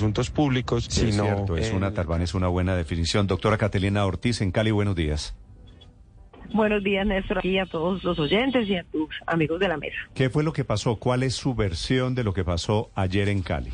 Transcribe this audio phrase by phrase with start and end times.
[0.00, 1.24] asuntos públicos, Sí, sino...
[1.24, 3.26] es cierto, es una tarbana, es una buena definición.
[3.26, 5.36] Doctora Catalina Ortiz, en Cali, buenos días.
[6.52, 9.96] Buenos días, Néstor, aquí a todos los oyentes y a tus amigos de la mesa.
[10.14, 10.96] ¿Qué fue lo que pasó?
[10.96, 13.70] ¿Cuál es su versión de lo que pasó ayer en Cali?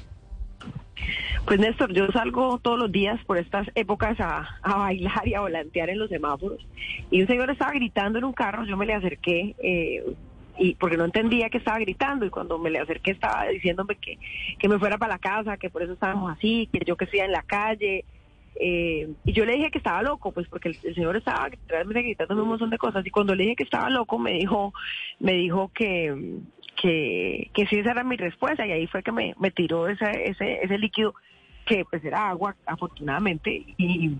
[1.47, 5.41] Pues Néstor, yo salgo todos los días por estas épocas a, a bailar y a
[5.41, 6.67] volantear en los semáforos.
[7.11, 10.05] Y un señor estaba gritando en un carro, yo me le acerqué, eh,
[10.59, 14.19] y porque no entendía que estaba gritando, y cuando me le acerqué estaba diciéndome que,
[14.59, 17.21] que me fuera para la casa, que por eso estábamos así, que yo que estoy
[17.21, 18.05] en la calle.
[18.59, 22.43] eh, y yo le dije que estaba loco, pues porque el, señor estaba realmente gritándome
[22.43, 23.07] un montón de cosas.
[23.07, 24.73] Y cuando le dije que estaba loco, me dijo,
[25.21, 26.39] me dijo que,
[26.81, 28.67] que, que sí, esa era mi respuesta.
[28.67, 31.15] Y ahí fue que me, me tiró ese, ese, ese líquido
[31.67, 34.17] que pues era agua, afortunadamente, y,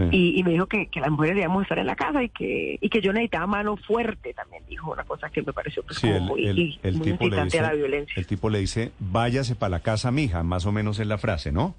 [0.00, 0.16] Sí.
[0.16, 2.78] y, y me dijo que, que las mujeres debíamos estar en la casa y que,
[2.80, 6.06] y que yo necesitaba mano fuerte también, dijo una cosa que me pareció pues Sí,
[6.08, 8.14] como el, muy, el- el muy tipo le dice, a la violencia.
[8.16, 11.52] el tipo le dice, váyase para la casa, mija, más o menos es la frase,
[11.52, 11.74] ¿no?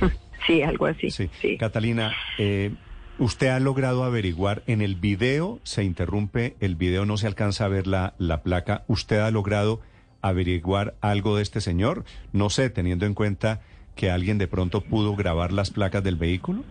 [0.46, 1.10] Sí, algo así.
[1.10, 1.28] Sí.
[1.42, 1.58] Sí.
[1.58, 2.72] Catalina, eh,
[3.18, 7.68] ¿usted ha logrado averiguar en el video, se interrumpe, el video no se alcanza a
[7.68, 9.80] ver la, la placa, ¿usted ha logrado
[10.22, 12.04] averiguar algo de este señor?
[12.32, 13.60] No sé, teniendo en cuenta
[13.94, 16.62] que alguien de pronto pudo grabar las placas del vehículo.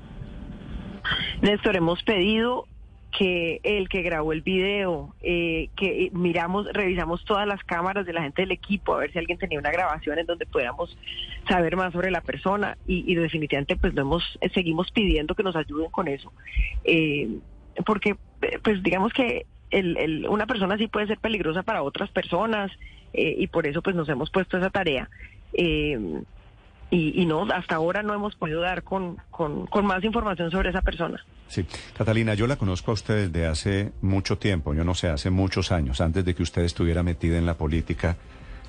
[1.42, 2.66] Néstor, hemos pedido
[3.18, 8.14] que el que grabó el video, eh, que eh, miramos, revisamos todas las cámaras de
[8.14, 10.96] la gente del equipo a ver si alguien tenía una grabación en donde pudiéramos
[11.48, 15.56] saber más sobre la persona y, definitivamente pues no hemos, eh, seguimos pidiendo que nos
[15.56, 16.32] ayuden con eso,
[17.86, 18.16] porque
[18.64, 19.46] pues digamos que
[20.30, 22.72] una persona así puede ser peligrosa para otras personas
[23.14, 25.10] y por eso pues nos hemos puesto esa tarea.
[26.90, 30.82] Y, y no, hasta ahora no hemos podido dar con, con, más información sobre esa
[30.82, 31.24] persona.
[31.48, 31.66] Sí,
[31.98, 35.72] Catalina, yo la conozco a usted desde hace mucho tiempo, yo no sé, hace muchos
[35.72, 38.18] años, antes de que usted estuviera metida en la política,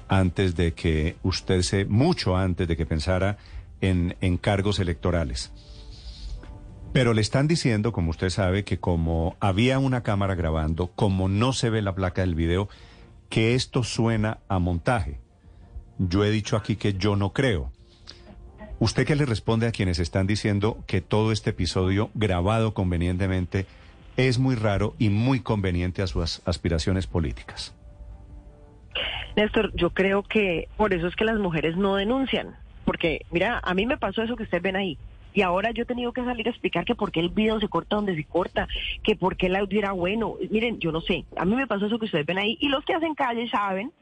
[0.08, 3.38] antes de que usted se, mucho antes de que pensara
[3.80, 5.52] en, en cargos electorales.
[6.92, 11.52] Pero le están diciendo, como usted sabe, que como había una cámara grabando, como no
[11.52, 12.68] se ve la placa del video,
[13.28, 15.20] que esto suena a montaje.
[15.98, 17.72] Yo he dicho aquí que yo no creo.
[18.80, 23.66] ¿Usted qué le responde a quienes están diciendo que todo este episodio grabado convenientemente
[24.16, 27.74] es muy raro y muy conveniente a sus aspiraciones políticas?
[29.36, 32.54] Néstor, yo creo que por eso es que las mujeres no denuncian.
[32.84, 34.96] Porque, mira, a mí me pasó eso que ustedes ven ahí.
[35.34, 37.68] Y ahora yo he tenido que salir a explicar que por qué el video se
[37.68, 38.66] corta donde se corta,
[39.02, 40.36] que por qué el audio era bueno.
[40.50, 41.24] Miren, yo no sé.
[41.36, 42.56] A mí me pasó eso que ustedes ven ahí.
[42.60, 43.92] Y los que hacen calle saben,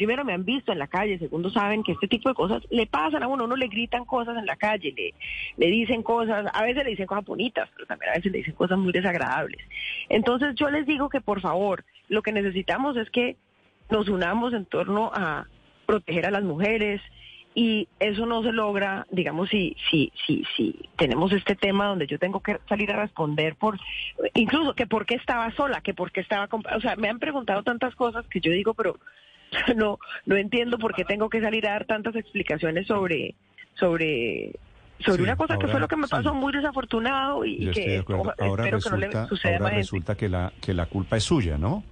[0.00, 2.86] primero me han visto en la calle, segundo saben que este tipo de cosas le
[2.86, 3.44] pasan a uno.
[3.44, 5.12] Uno le gritan cosas en la calle, le,
[5.58, 8.54] le dicen cosas, a veces le dicen cosas bonitas, pero también a veces le dicen
[8.54, 9.60] cosas muy desagradables.
[10.08, 13.36] Entonces yo les digo que por favor, lo que necesitamos es que
[13.90, 15.46] nos unamos en torno a
[15.84, 17.02] proteger a las mujeres
[17.54, 22.18] y eso no se logra, digamos, si si si si tenemos este tema donde yo
[22.18, 23.78] tengo que salir a responder por
[24.32, 27.62] incluso que por qué estaba sola, que por qué estaba, o sea, me han preguntado
[27.64, 28.98] tantas cosas que yo digo, pero
[29.76, 33.34] no no entiendo por qué tengo que salir a dar tantas explicaciones sobre
[33.74, 34.52] sobre
[35.00, 36.10] sobre Sí, una cosa que fue lo que me sí.
[36.10, 39.28] pasó muy desafortunado y, Yo estoy de que oja- Ahora espero que no le resulta,
[39.28, 41.82] suceda ahora resulta que la que la culpa es suya, ¿no?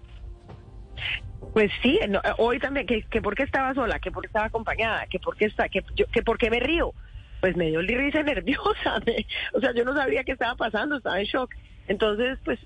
[1.54, 4.46] Pues sí, no, hoy también, que, que por qué estaba sola, que por qué estaba
[4.46, 6.92] acompañada, que por qué está, que, yo, que por qué me río.
[7.40, 11.20] Pues me dio risa nerviosa, me- o sea, yo no sabía qué estaba pasando, estaba
[11.20, 11.50] en shock.
[11.86, 12.58] Entonces, pues,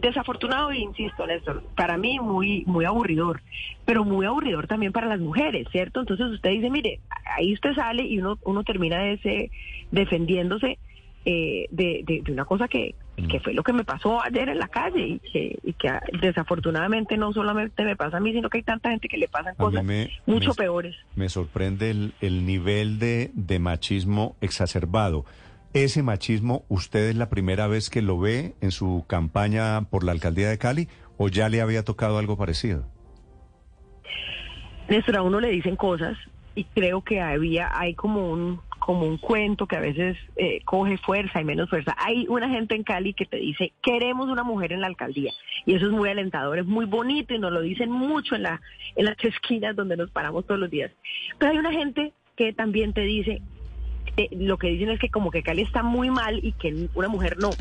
[0.00, 3.42] desafortunado, e insisto, Néstor, para mí muy, muy aburridor,
[3.84, 6.00] pero muy aburridor también para las mujeres, ¿cierto?
[6.00, 7.00] Entonces usted dice, mire,
[7.36, 9.50] ahí usted sale y uno, uno termina ese,
[9.90, 10.78] defendiéndose
[11.24, 14.58] eh, de, de, de una cosa que, que fue lo que me pasó ayer en
[14.58, 18.50] la calle y que, y que ah, desafortunadamente no solamente me pasa a mí, sino
[18.50, 20.96] que hay tanta gente que le pasan cosas me- mucho me- peores.
[21.14, 25.24] Me sorprende el, el nivel de, de machismo exacerbado.
[25.74, 30.12] ¿Ese machismo usted es la primera vez que lo ve en su campaña por la
[30.12, 32.84] alcaldía de Cali o ya le había tocado algo parecido?
[34.88, 36.16] Néstor, a uno le dicen cosas
[36.54, 40.98] y creo que había, hay como un, como un cuento que a veces eh, coge
[40.98, 41.96] fuerza y menos fuerza.
[41.96, 45.32] Hay una gente en Cali que te dice, queremos una mujer en la alcaldía.
[45.64, 48.60] Y eso es muy alentador, es muy bonito y nos lo dicen mucho en, la,
[48.94, 50.92] en las esquinas donde nos paramos todos los días.
[51.38, 53.40] Pero hay una gente que también te dice,
[54.18, 57.08] eh, lo que dicen es que como que Cali está muy mal y que una
[57.08, 57.52] mujer no.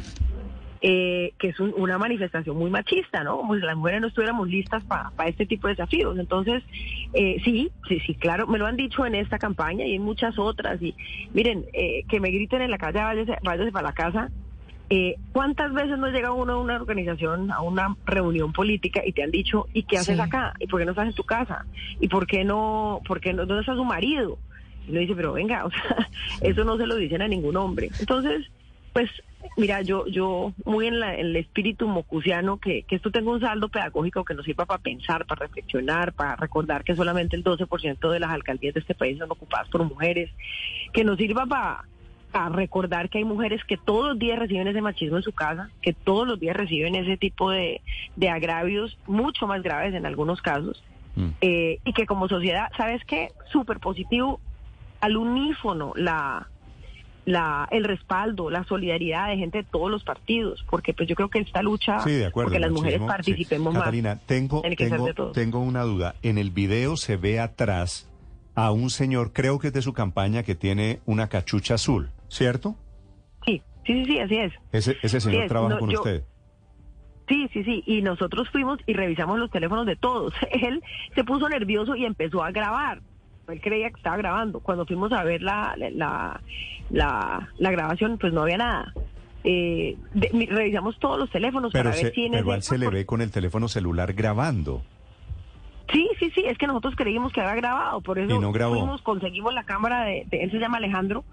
[0.86, 3.38] Eh, que es un- una manifestación muy machista, ¿no?
[3.38, 6.20] Como si las mujeres no estuviéramos listas para este tipo de desafíos.
[6.20, 6.62] Entonces,
[7.14, 10.38] eh, sí, sí, sí, claro, me lo han dicho en esta campaña y en muchas
[10.38, 10.82] otras.
[10.82, 10.94] Y
[11.34, 14.30] miren, eh, que me griten en la calle, váyase, váyase para la casa.
[14.90, 19.24] Eh, ¿Cuántas veces no llega uno a una organización, a una reunión política y te
[19.24, 20.22] han dicho, ¿y qué haces Sí.
[20.22, 20.54] acá?
[20.60, 21.66] ¿Y por qué no estás en tu casa?
[22.02, 24.38] ¿Y por qué no, por qué no, dónde está su marido?
[24.86, 25.80] Y uno dice, pero venga, o sea,
[26.42, 27.90] eso no se lo dicen a ningún hombre.
[28.00, 28.46] Entonces,
[28.94, 29.10] pues
[29.58, 33.42] mira, yo, yo muy en, la, en el espíritu mocusiano, que, que esto tenga un
[33.42, 38.10] saldo pedagógico que nos sirva para pensar, para reflexionar, para recordar que solamente el 12%
[38.10, 40.30] de las alcaldías de este país son ocupadas por mujeres,
[40.94, 41.86] que nos sirva para,
[42.32, 45.70] para recordar que hay mujeres que todos los días reciben ese machismo en su casa,
[45.82, 47.82] que todos los días reciben ese tipo de,
[48.16, 50.84] de agravios, mucho más graves en algunos casos,
[51.16, 51.30] Mm.
[51.42, 53.30] eh, y que como sociedad, ¿sabes qué?
[53.52, 54.40] Súper positivo,
[55.00, 56.48] al unífono, la
[57.26, 61.30] la, el respaldo, la solidaridad de gente de todos los partidos, porque pues yo creo
[61.30, 62.48] que esta lucha, Sí, de acuerdo.
[62.50, 63.08] porque las mujeres sí.
[63.08, 63.84] participemos más.
[63.84, 66.16] Catalina, tengo, tengo, tengo una duda.
[66.22, 68.10] En el video se ve atrás
[68.56, 72.76] a un señor, creo que es de su campaña, que tiene una cachucha azul, ¿cierto?
[73.46, 74.54] Sí, sí, sí, sí, así es.
[74.72, 76.24] Ese, ese señor es, trabaja no, con yo- usted.
[77.30, 80.34] Sí, sí, sí, y nosotros fuimos y revisamos los teléfonos de todos.
[80.52, 80.84] Él
[81.16, 83.02] se puso nervioso y empezó a grabar.
[83.48, 84.60] Él creía que estaba grabando.
[84.62, 86.40] Cuando fuimos a ver la, la,
[86.90, 88.94] la, la grabación, pues no había nada.
[89.44, 92.78] Eh, de- revisamos todos los teléfonos Pero, para se, ver quién pero igual él, se
[92.78, 94.82] le ve con el teléfono celular grabando.
[95.92, 98.76] Sí, sí, sí, es que nosotros creímos que había grabado, por eso Y no grabó.
[98.76, 101.26] fuimos, conseguimos la cámara de, de- él se llama Alejandro,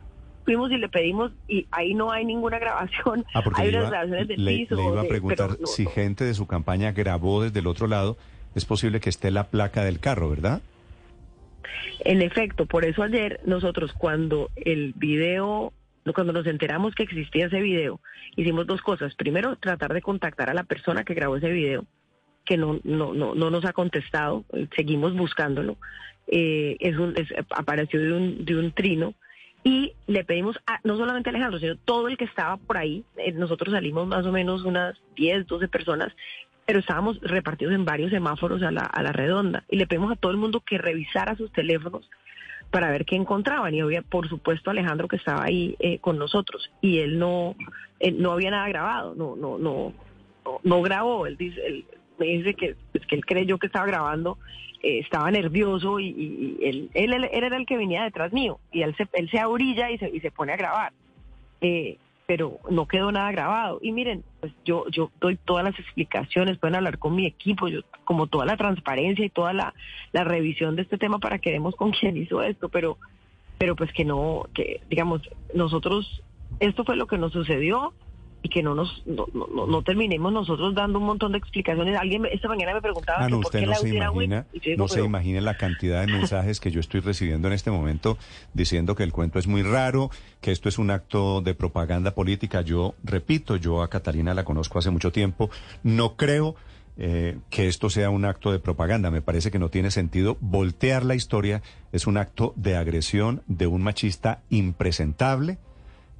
[0.45, 3.91] fuimos y le pedimos y ahí no hay ninguna grabación, Ah, porque hay unas iba,
[3.91, 4.75] grabaciones del le- piso.
[4.75, 5.91] le iba a preguntar no, si no.
[5.91, 8.17] gente de su campaña grabó desde el otro lado.
[8.56, 10.61] Es posible que esté la placa del carro, ¿verdad?
[12.00, 15.72] En efecto, por eso ayer nosotros cuando el video,
[16.14, 18.00] cuando nos enteramos que existía ese video,
[18.37, 19.14] hicimos dos cosas.
[19.14, 21.84] Primero, tratar de contactar a la persona que grabó ese video,
[22.44, 25.76] que no, no, no, no nos ha contestado, eh, seguimos buscándolo.
[26.26, 29.14] Eh, es un, es- apareció de un, de un trino.
[29.62, 33.05] Y le pedimos, a, no solamente a Alejandro, sino todo el que estaba por ahí.
[33.19, 36.11] eh, nosotros salimos más o menos unas 10, 12 personas,
[36.70, 39.64] pero estábamos repartidos en varios semáforos a la, a la redonda.
[39.69, 42.08] Y le pedimos a todo el mundo que revisara sus teléfonos
[42.70, 43.75] para ver qué encontraban.
[43.75, 46.70] Y había, por supuesto, Alejandro que estaba ahí eh, con nosotros.
[46.81, 47.56] Y él no,
[47.99, 49.93] él no había nada grabado, no, no, no,
[50.44, 51.26] no, no grabó.
[51.26, 51.84] Él dice, él
[52.20, 54.38] me dice que, pues, que él creyó que estaba grabando,
[54.81, 58.61] eh, estaba nervioso y, y- y él, él, era el que venía detrás mío.
[58.70, 60.93] Y él se, él se orilla y se, y se pone a grabar.
[61.62, 61.99] Eh,
[62.31, 63.81] pero no quedó nada grabado.
[63.82, 67.81] Y miren, pues yo, yo doy todas las explicaciones, pueden hablar con mi equipo, yo
[68.05, 69.75] como toda la transparencia y toda la,
[70.12, 72.99] la revisión de este tema para que demos con quién hizo esto, pero,
[73.59, 75.23] pero pues que no, que digamos,
[75.55, 76.23] nosotros,
[76.61, 77.94] esto fue lo que nos sucedió
[78.43, 81.99] y que no nos, no, no, no- terminemos nosotros dando un montón de explicaciones.
[81.99, 84.77] Alguien esta mañana me preguntaba Ah, que no, por qué no la se imagina, digo,
[84.79, 88.17] no se imagina la cantidad de mensajes que yo estoy recibiendo en este momento
[88.55, 90.11] diciendo que el cuento es muy raro,
[90.41, 92.63] que esto es un acto de propaganda política.
[92.63, 95.51] Yo repito, yo a Catalina la conozco hace mucho tiempo,
[95.83, 96.55] no creo
[97.03, 99.11] eh, que esto sea un acto de propaganda.
[99.11, 101.63] Me parece que no tiene sentido voltear la historia.
[101.93, 105.59] Es un acto de agresión de un machista impresentable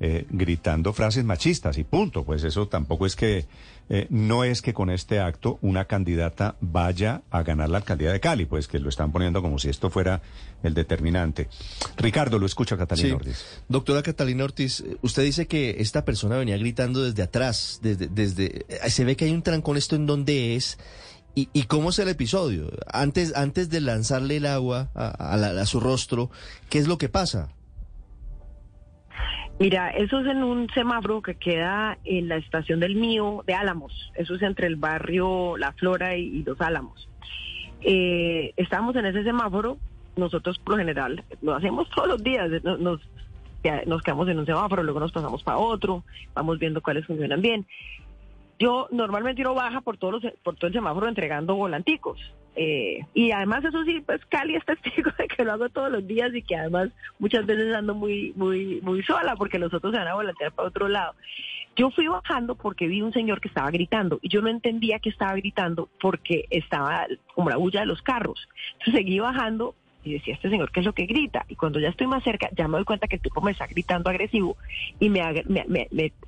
[0.01, 2.25] eh, gritando frases machistas y punto.
[2.25, 3.47] Pues eso tampoco es que,
[3.91, 8.21] eh, no es que con este acto una candidata vaya a ganar la alcaldía de
[8.21, 10.23] Cali, pues que lo están poniendo como si esto fuera
[10.63, 11.49] el determinante.
[11.97, 13.15] Ricardo, lo escucha Catalina Sí.
[13.15, 13.45] Ortiz.
[13.69, 18.65] Doctora Catalina Ortiz, eh, usted dice que esta persona venía gritando desde atrás, desde, desde,
[18.69, 20.79] eh, se ve que hay un trancón, esto en dónde es
[21.35, 22.71] y, y cómo es el episodio.
[22.93, 26.31] Antes, antes de lanzarle el agua a, a la- a su rostro,
[26.69, 27.49] ¿qué es lo que pasa?
[29.61, 33.93] Mira, eso es en un semáforo que queda en la estación del Mío de Álamos.
[34.15, 37.07] Eso es entre el barrio La Flora y, Los Álamos.
[37.83, 39.77] Eh, estábamos en ese semáforo.
[40.17, 42.49] Nosotros, por lo general, lo hacemos todos los días.
[42.65, 43.01] no- Nos,
[43.87, 47.67] nos quedamos en un semáforo, luego nos pasamos para otro, vamos viendo cuáles funcionan bien.
[48.61, 52.21] Yo normalmente uno baja por todos los, por todo el semáforo entregando volanticos.
[52.57, 56.07] Eh, y además eso sí, pues Cali es testigo de que lo hago todos los
[56.07, 59.99] días y que además muchas veces ando muy, muy, muy sola porque los otros se
[59.99, 61.15] van a volantear para otro lado.
[61.75, 65.09] Yo fui bajando porque vi un señor que estaba gritando y yo no entendía que
[65.09, 68.47] estaba gritando porque estaba como la bulla de los carros.
[68.73, 71.45] Entonces seguí bajando y decía, este señor, ¿qué es lo que grita?
[71.49, 73.67] Y cuando ya estoy más cerca, ya me doy cuenta que el tipo me está
[73.67, 74.57] gritando agresivo
[74.99, 75.23] y me,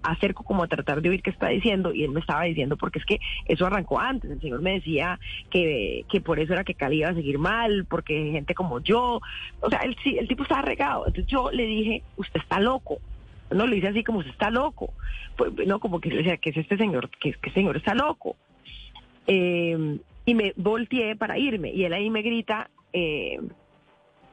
[0.03, 2.99] acerco como a tratar de oír qué está diciendo y él me estaba diciendo, porque
[2.99, 5.19] es que eso arrancó antes, el señor me decía
[5.51, 9.21] que, que por eso era que Cali iba a seguir mal, porque gente como yo,
[9.61, 11.07] o sea, el, el tipo estaba regado.
[11.07, 12.99] Entonces yo le dije, usted está loco.
[13.51, 14.93] No, le hice así como usted está loco.
[15.37, 17.11] Pues, no, como que le decía, que es este señor?
[17.11, 18.37] que que señor está loco?
[19.27, 23.39] Eh, y me volteé para irme y él ahí me grita, eh,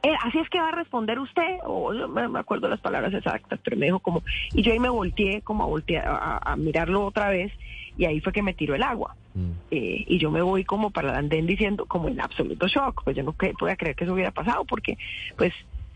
[0.02, 3.60] eh, así es que va a responder usted, o no me acuerdo las palabras exactas,
[3.62, 7.04] pero me dijo como, y yo ahí me volteé como a, voltear, a, a mirarlo
[7.04, 7.52] otra vez,
[7.96, 9.14] y ahí fue que me tiró el agua.
[9.34, 9.50] Mm.
[9.70, 13.16] Eh, y yo me voy como para el andén diciendo, como en absoluto shock, pues
[13.16, 14.96] yo no que- podía creer que eso hubiera pasado, porque
[15.36, 15.52] pues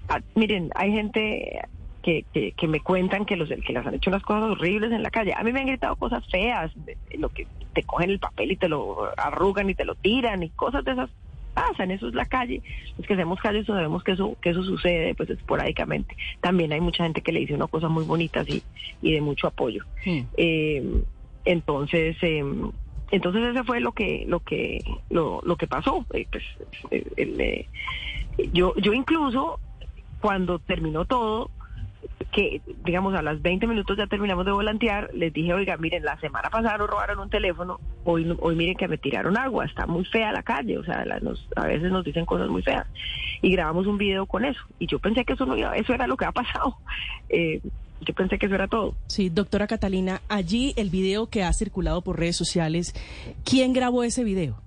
[0.09, 1.63] ah, miren, hay gente
[2.03, 5.11] que, que, me cuentan que los que las han hecho unas cosas horribles en la
[5.11, 5.33] calle.
[5.35, 6.71] A mí me han gritado cosas feas,
[7.17, 10.51] lo que te cogen el papel y te lo arrugan y te lo tiran y
[10.51, 11.11] cosas de esas
[11.55, 12.63] pasan, eso es la calle.
[12.99, 16.17] Los que hacemos calle sabemos que eso que eso sucede pues esporádicamente.
[16.41, 18.63] También hay mucha gente que le dice una cosa muy bonitas y,
[19.01, 19.85] y de mucho apoyo.
[20.05, 21.03] Eh,
[21.45, 22.45] entonces eh,
[23.11, 26.05] entonces ese fue lo que lo que lo, lo que pasó.
[26.13, 26.45] Eh, pues,
[26.91, 27.67] eh,
[28.53, 29.61] yo yo incluso
[30.21, 31.51] cuando terminó todo
[32.33, 36.19] que, digamos, a las 20 minutos ya terminamos de volantear, les dije, oiga, miren, la
[36.19, 40.05] semana pasada nos robaron un teléfono, hoy, hoy miren que me tiraron agua, está muy
[40.05, 41.05] fea la calle, o sea,
[41.57, 42.87] a veces nos dicen cosas muy feas.
[43.41, 44.61] Y grabamos un video con eso.
[44.79, 46.77] Y yo pensé que eso, no, eso era lo que ha pasado.
[47.31, 47.61] Eh,
[48.03, 48.95] yo pensé que eso era todo.
[49.07, 52.95] Sí, doctora Catalina, allí el video que ha circulado por redes sociales,
[53.45, 54.61] ¿quién grabó ese video?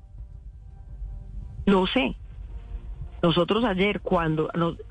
[1.67, 2.15] No sé,
[3.27, 4.49] nosotros ayer cuando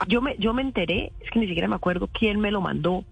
[0.08, 3.02] yo me yo me enteré, es que ni siquiera me acuerdo quién me lo mandó.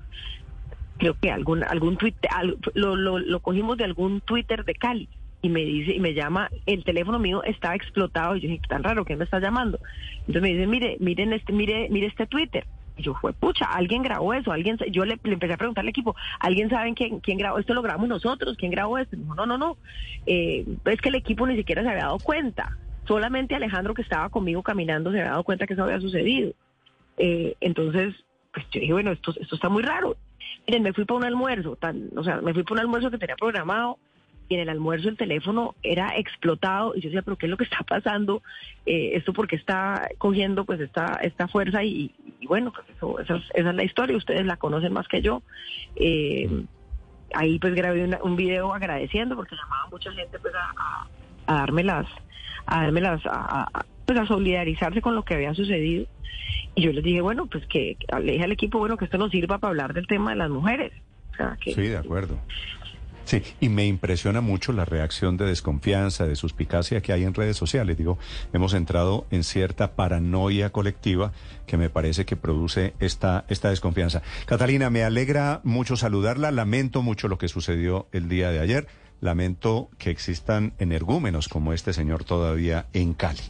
[0.98, 2.30] Creo que algún algún Twitter
[2.74, 5.08] lo, lo, lo cogimos de algún Twitter de Cali
[5.40, 8.82] y me dice y me llama, el teléfono mío está explotado y yo dije, tan
[8.82, 9.78] raro, ¿quién me está llamando?
[10.20, 12.66] Entonces me dice, "Mire, miren este mire mire este Twitter."
[12.98, 16.14] Y yo fue, pucha, alguien grabó eso, alguien, yo le, empecé a preguntar al equipo,
[16.38, 17.72] ¿alguien sabe quién, quién grabó esto?
[17.72, 18.56] ¿Lo grabamos nosotros?
[18.58, 19.16] ¿Quién grabó esto?
[19.16, 19.78] No, no, no, no.
[20.26, 22.76] Eh, es que el equipo ni siquiera se había dado cuenta.
[23.06, 26.52] Solamente Alejandro que estaba conmigo caminando se había dado cuenta que eso había sucedido.
[27.18, 28.14] Eh, entonces,
[28.52, 30.16] pues yo dije, bueno, esto, esto está muy raro.
[30.66, 33.18] Miren, me fui para un almuerzo, tan, o sea, me fui para un almuerzo que
[33.18, 33.98] tenía programado
[34.48, 37.56] y en el almuerzo el teléfono era explotado y yo decía, pero ¿qué es lo
[37.56, 38.42] que está pasando?
[38.86, 42.14] Eh, esto porque está cogiendo pues esta, esta fuerza y,
[42.46, 45.42] bueno, pues eso, esa, es, la historia, ustedes la conocen más que yo.
[45.96, 46.64] Eh,
[47.34, 51.06] ahí pues grabé un video agradeciendo porque llamaba mucha gente pues a,
[51.46, 52.06] a darme las
[52.66, 56.06] a darme las, a, pues a solidarizarse con lo que había sucedido.
[56.74, 59.30] Y yo les dije, bueno, pues que le dije al equipo, bueno, que esto nos
[59.30, 60.92] sirva para hablar del tema de las mujeres.
[61.64, 62.38] Sí, de acuerdo.
[63.24, 67.56] Sí, y me impresiona mucho la reacción de desconfianza, de suspicacia que hay en redes
[67.56, 67.96] sociales.
[67.96, 68.18] Digo,
[68.52, 71.32] hemos entrado en cierta paranoia colectiva
[71.66, 74.22] que me parece que produce esta, esta desconfianza.
[74.44, 78.86] Catalina, me alegra mucho saludarla, lamento mucho lo que sucedió el día de ayer.
[79.24, 83.40] Lamento que existan energúmenos como este señor todavía en Cali.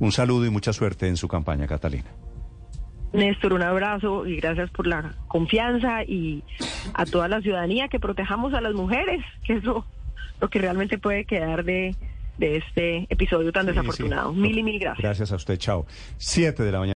[0.00, 2.08] Un saludo y mucha suerte en su campaña, Catalina.
[3.12, 6.42] Néstor, un abrazo y gracias por la confianza y
[6.94, 9.84] a toda la ciudadanía que protejamos a las mujeres, que es lo,
[10.50, 11.94] que realmente puede quedar de,
[12.38, 14.32] este episodio tan desafortunado.
[14.32, 15.02] Mil y mil gracias.
[15.02, 15.86] Gracias a usted, chao.
[16.16, 16.86] Siete de la mañana.